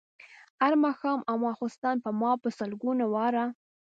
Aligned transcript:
هر 0.61 0.73
ماښام 0.83 1.19
او 1.29 1.35
ماخوستن 1.45 1.95
به 2.03 2.09
ما 2.21 2.31
په 2.41 2.49
سلګونو 2.59 3.05
واره. 3.13 3.45